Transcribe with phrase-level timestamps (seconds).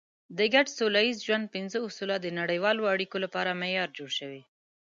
[0.37, 4.41] د ګډ سوله ییز ژوند پنځه اصول د نړیوالو اړیکو لپاره معیار جوړ شوی.